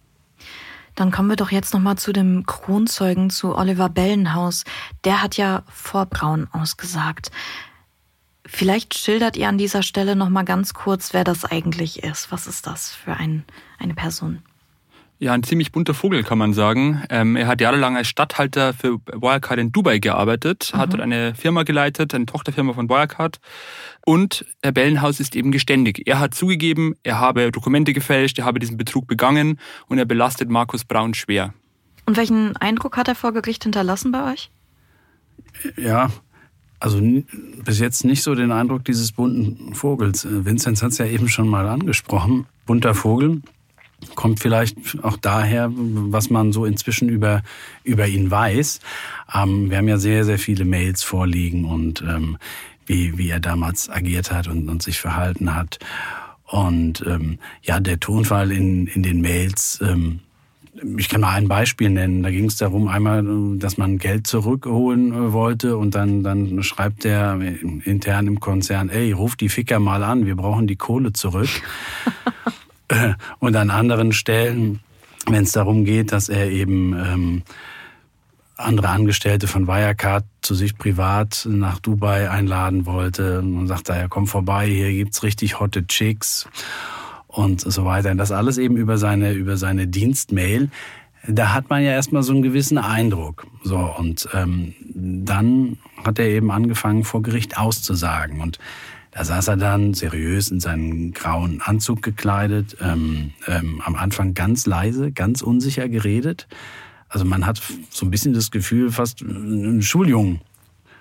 [0.95, 4.65] Dann kommen wir doch jetzt noch mal zu dem Kronzeugen, zu Oliver Bellenhaus.
[5.05, 7.31] Der hat ja vor Braun ausgesagt.
[8.47, 12.31] Vielleicht schildert ihr an dieser Stelle noch mal ganz kurz, wer das eigentlich ist.
[12.31, 13.45] Was ist das für ein,
[13.79, 14.43] eine Person?
[15.19, 17.03] Ja, ein ziemlich bunter Vogel, kann man sagen.
[17.09, 20.79] Ähm, er hat jahrelang als Stadthalter für Wirecard in Dubai gearbeitet, mhm.
[20.79, 23.39] hat dort eine Firma geleitet, eine Tochterfirma von Wirecard.
[24.05, 26.07] Und Herr Bellenhaus ist eben geständig.
[26.07, 30.51] Er hat zugegeben, er habe Dokumente gefälscht, er habe diesen Betrug begangen und er belastet
[30.51, 31.55] Markus Braun schwer.
[32.05, 34.51] Und welchen Eindruck hat er vor Gericht hinterlassen bei euch?
[35.77, 36.11] Ja,
[36.79, 37.01] also
[37.65, 40.27] bis jetzt nicht so den Eindruck dieses bunten Vogels.
[40.29, 42.47] Vinzenz hat es ja eben schon mal angesprochen.
[42.67, 43.41] Bunter Vogel,
[44.15, 47.43] kommt vielleicht auch daher, was man so inzwischen über,
[47.85, 48.81] über ihn weiß.
[49.35, 52.39] Ähm, wir haben ja sehr, sehr viele Mails vorliegen und ähm,
[52.87, 55.79] wie, wie er damals agiert hat und, und sich verhalten hat.
[56.45, 60.21] Und ähm, ja, der Tonfall in, in den Mails, ähm,
[60.99, 62.23] ich kann mal ein Beispiel nennen.
[62.23, 63.25] Da ging es darum, einmal,
[63.59, 67.39] dass man Geld zurückholen äh, wollte und dann, dann schreibt der
[67.85, 71.49] intern im Konzern, ey, ruf die Ficker mal an, wir brauchen die Kohle zurück.
[73.41, 74.79] Und an anderen Stellen,
[75.29, 77.43] wenn es darum geht, dass er eben ähm,
[78.57, 84.29] andere Angestellte von Wirecard zu sich privat nach Dubai einladen wollte und sagt er, komm
[84.29, 86.49] vorbei, hier gibt's richtig hotte Chicks
[87.37, 88.11] und so weiter.
[88.11, 90.71] Und das alles eben über seine, über seine Dienstmail.
[91.29, 93.47] Da hat man ja erstmal so einen gewissen Eindruck.
[93.63, 98.41] So, und ähm, dann hat er eben angefangen, vor Gericht auszusagen.
[98.41, 98.59] Und
[99.11, 104.67] da saß er dann seriös in seinen grauen Anzug gekleidet, ähm, ähm, am Anfang ganz
[104.67, 106.47] leise, ganz unsicher geredet.
[107.09, 110.41] Also man hat so ein bisschen das Gefühl, fast einen Schuljungen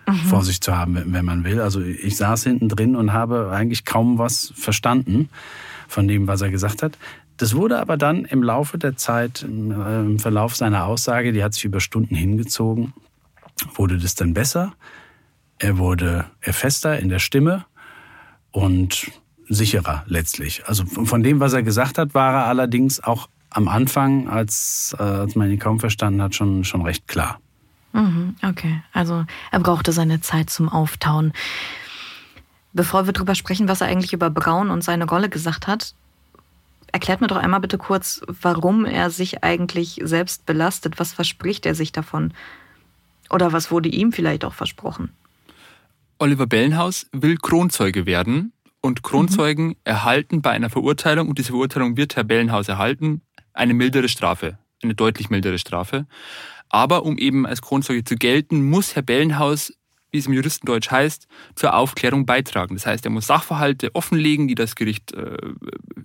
[0.08, 0.14] mhm.
[0.16, 1.62] vor sich zu haben, wenn man will.
[1.62, 5.30] Also ich saß hinten drin und habe eigentlich kaum was verstanden
[5.88, 6.98] von dem, was er gesagt hat.
[7.38, 11.66] Das wurde aber dann im Laufe der Zeit, im Verlauf seiner Aussage, die hat sich
[11.66, 12.94] über Stunden hingezogen,
[13.74, 14.74] wurde das dann besser.
[15.60, 17.66] Er wurde er fester in der Stimme
[18.52, 19.12] und
[19.48, 20.64] sicherer letztlich.
[20.66, 25.04] Also von dem, was er gesagt hat, war er allerdings auch am Anfang, als, äh,
[25.04, 27.40] als man ihn kaum verstanden hat, schon, schon recht klar.
[27.96, 31.32] Mhm, okay, also er brauchte seine Zeit zum Auftauen.
[32.74, 35.96] Bevor wir darüber sprechen, was er eigentlich über Braun und seine Rolle gesagt hat,
[36.92, 41.00] erklärt mir doch einmal bitte kurz, warum er sich eigentlich selbst belastet.
[41.00, 42.34] Was verspricht er sich davon?
[43.30, 45.14] Oder was wurde ihm vielleicht auch versprochen?
[46.20, 49.76] Oliver Bellenhaus will Kronzeuge werden und Kronzeugen mhm.
[49.86, 53.22] erhalten bei einer Verurteilung, und diese Verurteilung wird Herr Bellenhaus erhalten,
[53.54, 56.08] eine mildere Strafe, eine deutlich mildere Strafe.
[56.76, 59.72] Aber um eben als Kronzeuge zu gelten, muss Herr Bellenhaus,
[60.12, 62.76] wie es im Juristendeutsch heißt, zur Aufklärung beitragen.
[62.76, 65.38] Das heißt, er muss Sachverhalte offenlegen, die das Gericht äh,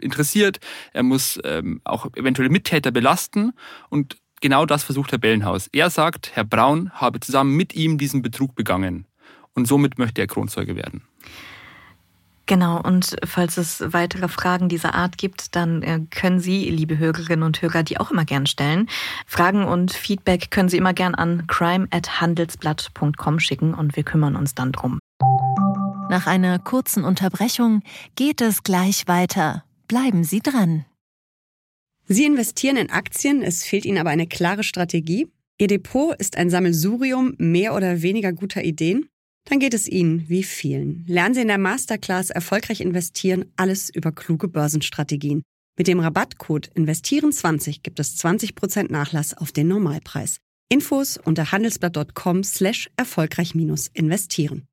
[0.00, 0.60] interessiert.
[0.92, 3.52] Er muss ähm, auch eventuelle Mittäter belasten
[3.88, 5.66] und genau das versucht Herr Bellenhaus.
[5.72, 9.08] Er sagt, Herr Braun habe zusammen mit ihm diesen Betrug begangen
[9.54, 11.02] und somit möchte er Kronzeuge werden.
[12.46, 17.44] Genau, und falls es weitere Fragen dieser Art gibt, dann äh, können Sie, liebe Hörerinnen
[17.44, 18.88] und Hörer, die auch immer gern stellen.
[19.26, 24.72] Fragen und Feedback können Sie immer gern an crime@handelsblatt.com schicken und wir kümmern uns dann
[24.72, 24.98] drum.
[26.10, 27.82] Nach einer kurzen Unterbrechung
[28.16, 29.64] geht es gleich weiter.
[29.86, 30.84] Bleiben Sie dran.
[32.06, 35.28] Sie investieren in Aktien, es fehlt Ihnen aber eine klare Strategie.
[35.58, 39.08] Ihr Depot ist ein Sammelsurium mehr oder weniger guter Ideen.
[39.50, 41.04] Dann geht es Ihnen wie vielen.
[41.08, 45.42] Lernen Sie in der Masterclass Erfolgreich investieren alles über kluge Börsenstrategien.
[45.76, 50.36] Mit dem Rabattcode Investieren20 gibt es 20% Nachlass auf den Normalpreis.
[50.68, 54.68] Infos unter handelsblatt.com slash erfolgreich-investieren.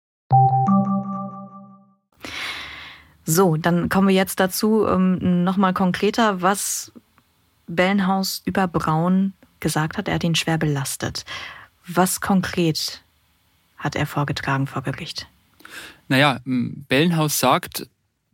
[3.26, 6.92] So, dann kommen wir jetzt dazu, ähm, nochmal konkreter, was
[7.66, 10.08] Bellenhaus über Braun gesagt hat.
[10.08, 11.26] Er hat ihn schwer belastet.
[11.88, 13.02] Was konkret
[13.78, 15.28] hat er vorgetragen vor Gericht.
[16.08, 17.88] Naja, Bellenhaus sagt,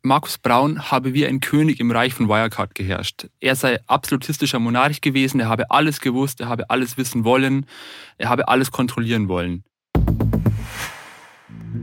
[0.06, 3.28] Markus Braun habe wie ein König im Reich von Wirecard geherrscht.
[3.40, 7.66] Er sei absolutistischer Monarch gewesen, er habe alles gewusst, er habe alles wissen wollen,
[8.18, 9.64] er habe alles kontrollieren wollen.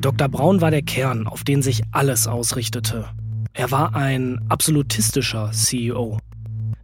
[0.01, 0.29] Dr.
[0.29, 3.09] Braun war der Kern, auf den sich alles ausrichtete.
[3.53, 6.18] Er war ein absolutistischer CEO.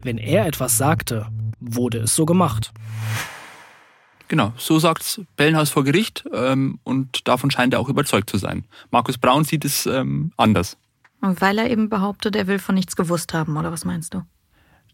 [0.03, 1.27] Wenn er etwas sagte,
[1.61, 2.73] wurde es so gemacht.
[4.29, 8.65] Genau, so sagt Bellenhaus vor Gericht ähm, und davon scheint er auch überzeugt zu sein.
[8.91, 10.77] Markus Braun sieht es ähm, anders.
[11.21, 14.23] Weil er eben behauptet, er will von nichts gewusst haben, oder was meinst du?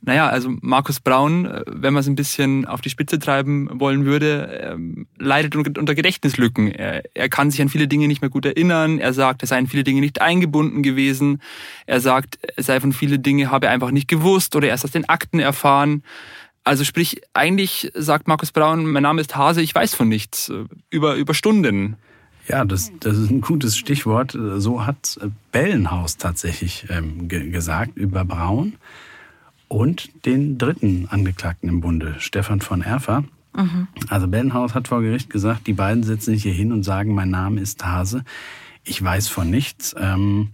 [0.05, 4.05] Naja, also Markus Braun, äh, wenn man es ein bisschen auf die Spitze treiben wollen
[4.05, 6.73] würde, ähm, leidet unter Gedächtnislücken.
[6.73, 8.99] Er, er kann sich an viele Dinge nicht mehr gut erinnern.
[8.99, 11.41] Er sagt, er sei in viele Dinge nicht eingebunden gewesen.
[11.87, 14.91] Er sagt, er sei von viele Dinge habe er einfach nicht gewusst oder erst aus
[14.91, 16.03] den Akten erfahren.
[16.65, 20.49] Also sprich, eigentlich sagt Markus Braun, mein Name ist Hase, ich weiß von nichts.
[20.49, 21.97] Äh, über, über Stunden.
[22.49, 24.37] Ja, das, das ist ein gutes Stichwort.
[24.57, 25.19] So hat
[25.53, 28.75] Bellenhaus tatsächlich ähm, gesagt über Braun
[29.69, 33.25] und den dritten Angeklagten im Bunde, Stefan von Erfer.
[33.57, 33.87] Mhm.
[34.09, 37.31] Also Bellenhaus hat vor Gericht gesagt, die beiden sitzen sich hier hin und sagen, mein
[37.31, 38.25] Name ist Hase,
[38.85, 39.95] ich weiß von nichts.
[39.99, 40.51] Ähm,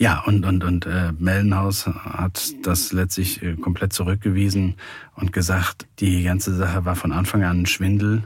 [0.00, 4.76] ja, und, und, und äh, Mellenhaus hat das letztlich äh, komplett zurückgewiesen
[5.14, 8.22] und gesagt, die ganze Sache war von Anfang an ein Schwindel.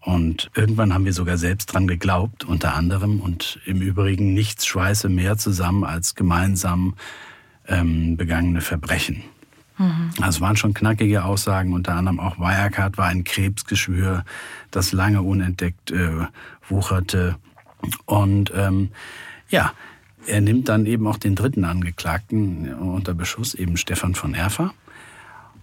[0.00, 3.22] Und irgendwann haben wir sogar selbst dran geglaubt, unter anderem.
[3.22, 6.96] Und im Übrigen nichts schweiße mehr zusammen als gemeinsam
[7.66, 9.22] ähm, begangene Verbrechen.
[9.78, 10.10] Mhm.
[10.20, 14.22] Also waren schon knackige Aussagen, unter anderem auch Wirecard war ein Krebsgeschwür,
[14.70, 16.26] das lange unentdeckt äh,
[16.68, 17.36] wucherte.
[18.04, 18.90] Und ähm,
[19.48, 19.72] ja,
[20.26, 24.72] er nimmt dann eben auch den dritten Angeklagten unter Beschuss, eben Stefan von Erfer.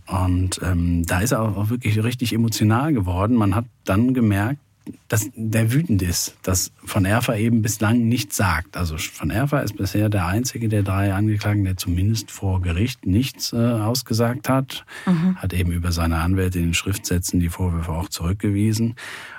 [0.08, 3.36] Und ähm, da ist er auch wirklich richtig emotional geworden.
[3.36, 4.60] Man hat dann gemerkt,
[5.08, 8.76] dass der wütend ist, dass von Erfer eben bislang nichts sagt.
[8.76, 13.54] Also von Erfer ist bisher der einzige der drei Angeklagten, der zumindest vor Gericht nichts
[13.54, 14.86] äh, ausgesagt hat.
[15.06, 15.38] Mhm.
[15.38, 18.95] Hat eben über seine Anwälte in den Schriftsätzen die Vorwürfe auch zurückgewiesen.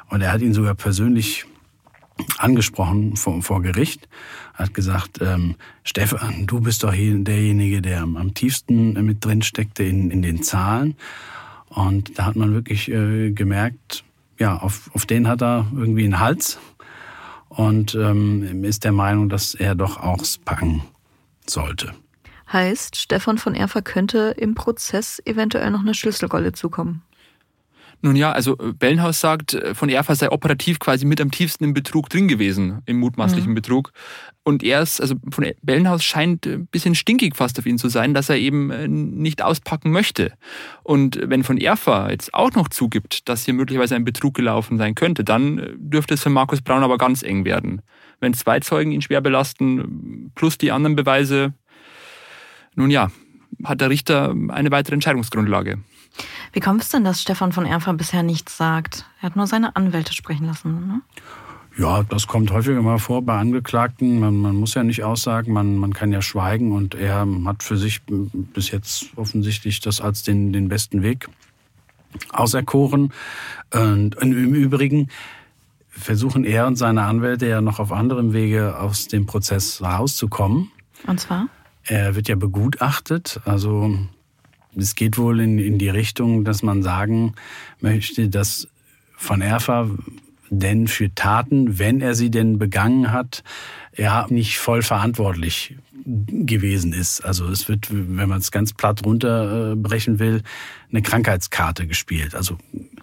[0.09, 1.45] Und er hat ihn sogar persönlich
[2.39, 4.09] angesprochen vor, vor Gericht,
[4.55, 9.83] hat gesagt, ähm, Stefan, du bist doch hier derjenige, der am, tiefsten mit drin steckte
[9.83, 10.97] in, in den Zahlen.
[11.69, 14.05] Und da hat man wirklich äh, gemerkt,
[14.39, 16.59] ja, auf, auf den hat er irgendwie einen Hals
[17.49, 20.83] und ähm, ist der Meinung, dass er doch auch packen
[21.47, 21.93] sollte.
[22.53, 27.03] Heißt, Stefan von Erfer könnte im Prozess eventuell noch eine Schlüsselrolle zukommen.
[28.05, 31.65] Nun ja, also äh, Bellenhaus sagt, äh, von Erfa sei operativ quasi mit am tiefsten
[31.65, 33.55] im Betrug drin gewesen, im mutmaßlichen mhm.
[33.55, 33.93] Betrug.
[34.43, 38.13] Und er ist, also von Bellenhaus scheint ein bisschen stinkig fast auf ihn zu sein,
[38.13, 40.35] dass er eben äh, nicht auspacken möchte.
[40.83, 44.95] Und wenn von Erfa jetzt auch noch zugibt, dass hier möglicherweise ein Betrug gelaufen sein
[44.95, 47.81] könnte, dann dürfte es für Markus Braun aber ganz eng werden.
[48.21, 51.55] Wenn zwei Zeugen ihn schwer belasten, plus die anderen Beweise,
[52.75, 53.11] nun ja,
[53.65, 55.79] hat der Richter eine weitere Entscheidungsgrundlage.
[56.55, 59.05] Wie kommt es denn, dass Stefan von Erfer bisher nichts sagt?
[59.21, 61.01] Er hat nur seine Anwälte sprechen lassen, ne?
[61.77, 64.21] Ja, das kommt häufiger mal vor bei Angeklagten.
[64.21, 67.77] Man, man, muss ja nicht aussagen, man, man kann ja schweigen und er hat für
[67.77, 71.29] sich bis jetzt offensichtlich das als den, den besten Weg
[72.31, 73.13] auserkoren.
[73.73, 75.09] Und im Übrigen
[75.89, 80.71] versuchen er und seine Anwälte ja noch auf anderem Wege aus dem Prozess rauszukommen.
[81.09, 81.49] Und zwar?
[81.83, 83.99] Er wird ja begutachtet, also
[84.77, 87.35] es geht wohl in, in die Richtung, dass man sagen
[87.81, 88.69] möchte, dass
[89.17, 89.89] von Erfa
[90.51, 93.43] denn für Taten, wenn er sie denn begangen hat,
[93.97, 97.25] ja nicht voll verantwortlich gewesen ist.
[97.25, 100.43] Also es wird, wenn man es ganz platt runterbrechen will,
[100.91, 102.35] eine Krankheitskarte gespielt.
[102.35, 102.59] Also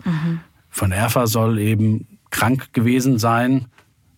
[0.05, 0.41] mhm.
[0.69, 3.65] von Erfa soll eben krank gewesen sein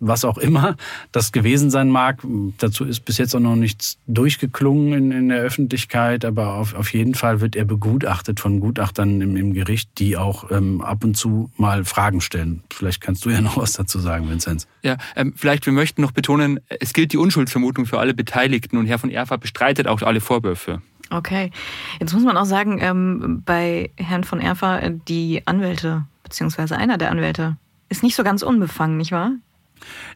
[0.07, 0.75] was auch immer
[1.11, 2.21] das gewesen sein mag.
[2.57, 6.93] Dazu ist bis jetzt auch noch nichts durchgeklungen in, in der Öffentlichkeit, aber auf, auf
[6.93, 11.15] jeden Fall wird er begutachtet von Gutachtern im, im Gericht, die auch ähm, ab und
[11.15, 12.63] zu mal Fragen stellen.
[12.71, 14.67] Vielleicht kannst du ja noch was dazu sagen, Vinzenz.
[14.81, 18.85] Ja, ähm, vielleicht wir möchten noch betonen, es gilt die Unschuldsvermutung für alle Beteiligten und
[18.85, 20.81] Herr von Erfa bestreitet auch alle Vorwürfe.
[21.09, 21.51] Okay,
[21.99, 26.97] jetzt muss man auch sagen, ähm, bei Herrn von Erfa, äh, die Anwälte, beziehungsweise einer
[26.97, 27.57] der Anwälte,
[27.89, 29.33] ist nicht so ganz unbefangen, nicht wahr?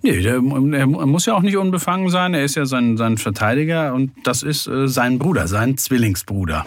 [0.02, 2.34] Nee, der, er muss ja auch nicht unbefangen sein.
[2.34, 6.66] Er ist ja sein, sein Verteidiger und das ist äh, sein Bruder, sein Zwillingsbruder.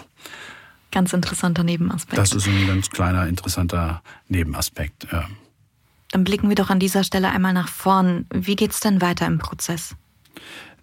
[0.91, 2.17] Ganz interessanter Nebenaspekt.
[2.17, 5.07] Das ist ein ganz kleiner, interessanter Nebenaspekt.
[5.11, 5.25] Ja.
[6.11, 8.25] Dann blicken wir doch an dieser Stelle einmal nach vorn.
[8.33, 9.95] Wie geht's denn weiter im Prozess?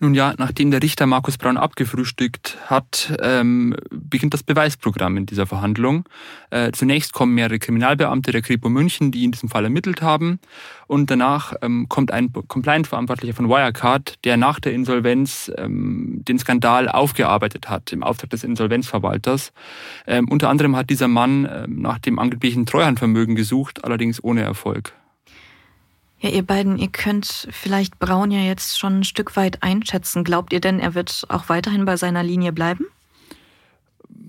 [0.00, 5.44] Nun ja, nachdem der Richter Markus Braun abgefrühstückt hat, ähm, beginnt das Beweisprogramm in dieser
[5.44, 6.04] Verhandlung.
[6.50, 10.38] Äh, zunächst kommen mehrere Kriminalbeamte der Kripo München, die in diesem Fall ermittelt haben.
[10.86, 16.88] Und danach ähm, kommt ein Compliance-Verantwortlicher von Wirecard, der nach der Insolvenz ähm, den Skandal
[16.88, 19.52] aufgearbeitet hat im Auftrag des Insolvenzverwalters.
[20.06, 24.92] Ähm, unter anderem hat dieser Mann ähm, nach dem angeblichen Treuhandvermögen gesucht, allerdings ohne Erfolg.
[26.20, 30.24] Ja, ihr beiden, ihr könnt vielleicht Braun ja jetzt schon ein Stück weit einschätzen.
[30.24, 32.86] Glaubt ihr denn, er wird auch weiterhin bei seiner Linie bleiben?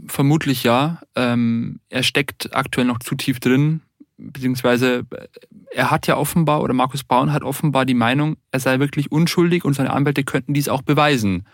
[0.06, 1.02] Vermutlich ja.
[1.16, 3.82] Ähm, er steckt aktuell noch zu tief drin,
[4.18, 5.28] beziehungsweise äh,
[5.72, 9.66] er hat ja offenbar, oder Markus Braun hat offenbar die Meinung, er sei wirklich unschuldig
[9.66, 11.48] und seine Anwälte könnten dies auch beweisen.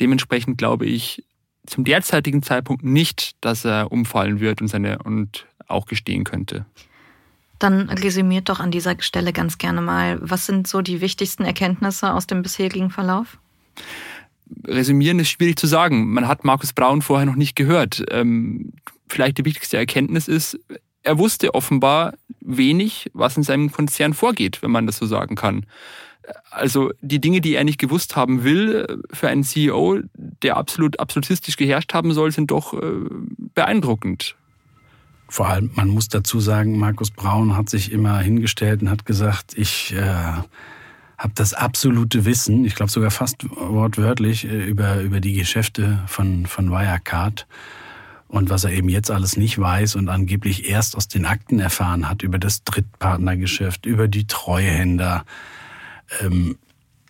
[0.00, 1.24] Dementsprechend glaube ich,
[1.66, 6.64] zum derzeitigen Zeitpunkt nicht, dass er umfallen wird und seine und auch gestehen könnte.
[7.58, 12.12] Dann resümiert doch an dieser Stelle ganz gerne mal, was sind so die wichtigsten Erkenntnisse
[12.12, 13.38] aus dem bisherigen Verlauf?
[14.64, 16.12] Resümieren ist schwierig zu sagen.
[16.12, 18.04] Man hat Markus Braun vorher noch nicht gehört.
[18.10, 18.72] Ähm,
[19.08, 20.58] vielleicht die wichtigste Erkenntnis ist,
[21.02, 25.66] er wusste offenbar wenig, was in seinem Konzern vorgeht, wenn man das so sagen kann.
[26.50, 31.56] Also die Dinge, die er nicht gewusst haben will für einen CEO, der absolut absolutistisch
[31.56, 33.04] geherrscht haben soll, sind doch äh,
[33.54, 34.34] beeindruckend.
[35.28, 39.54] Vor allem, man muss dazu sagen, Markus Braun hat sich immer hingestellt und hat gesagt,
[39.56, 40.02] ich äh,
[41.18, 46.46] habe das absolute Wissen, ich glaube sogar fast wortwörtlich, äh, über, über die Geschäfte von,
[46.46, 47.46] von Wirecard
[48.28, 52.08] und was er eben jetzt alles nicht weiß und angeblich erst aus den Akten erfahren
[52.08, 55.24] hat über das Drittpartnergeschäft, über die Treuhänder.
[56.20, 56.58] Ähm,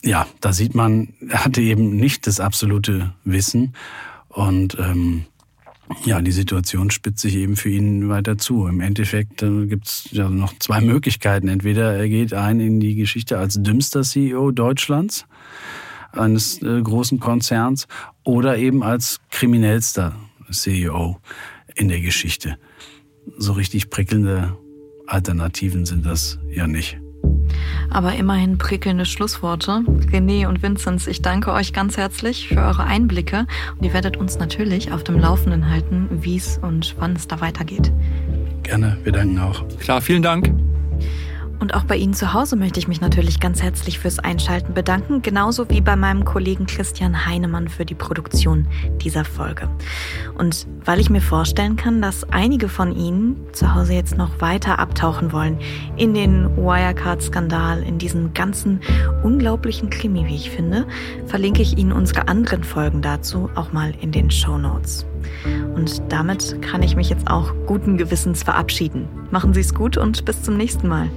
[0.02, 3.74] ja, da sieht man, er hatte eben nicht das absolute Wissen
[4.28, 5.26] und ähm,
[6.04, 8.66] ja, die Situation spitzt sich eben für ihn weiter zu.
[8.66, 11.48] Im Endeffekt äh, gibt es ja noch zwei Möglichkeiten.
[11.48, 15.26] Entweder er geht ein in die Geschichte als dümmster CEO Deutschlands,
[16.12, 17.86] eines äh, großen Konzerns,
[18.24, 20.16] oder eben als kriminellster
[20.50, 21.20] CEO
[21.74, 22.58] in der Geschichte.
[23.38, 24.56] So richtig prickelnde
[25.06, 26.98] Alternativen sind das ja nicht.
[27.90, 29.82] Aber immerhin prickelnde Schlussworte.
[30.12, 33.46] René und Vinzenz, ich danke euch ganz herzlich für eure Einblicke
[33.78, 37.40] und ihr werdet uns natürlich auf dem Laufenden halten, wie es und wann es da
[37.40, 37.92] weitergeht.
[38.62, 39.64] Gerne, wir danken auch.
[39.78, 40.52] Klar, vielen Dank.
[41.58, 45.22] Und auch bei Ihnen zu Hause möchte ich mich natürlich ganz herzlich fürs Einschalten bedanken,
[45.22, 48.66] genauso wie bei meinem Kollegen Christian Heinemann für die Produktion
[49.00, 49.68] dieser Folge.
[50.36, 54.78] Und weil ich mir vorstellen kann, dass einige von Ihnen zu Hause jetzt noch weiter
[54.78, 55.58] abtauchen wollen
[55.96, 58.80] in den Wirecard-Skandal, in diesen ganzen
[59.22, 60.86] unglaublichen Krimi, wie ich finde,
[61.26, 65.06] verlinke ich Ihnen unsere anderen Folgen dazu auch mal in den Show Notes.
[65.74, 69.08] Und damit kann ich mich jetzt auch guten Gewissens verabschieden.
[69.30, 71.10] Machen Sie es gut und bis zum nächsten Mal.